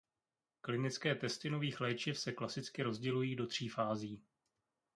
[0.61, 4.21] Klinické testy nových léčiv se klasicky rozdělují do tří fází.